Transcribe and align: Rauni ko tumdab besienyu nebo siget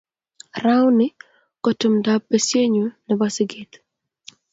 Rauni 0.63 1.07
ko 1.63 1.69
tumdab 1.79 2.21
besienyu 2.31 2.85
nebo 3.07 3.23
siget 3.35 3.71